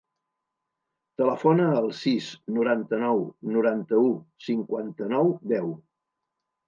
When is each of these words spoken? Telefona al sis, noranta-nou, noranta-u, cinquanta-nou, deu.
Telefona 1.21 1.67
al 1.81 1.91
sis, 1.99 2.29
noranta-nou, 2.55 3.21
noranta-u, 3.59 4.09
cinquanta-nou, 4.51 5.31
deu. 5.53 5.71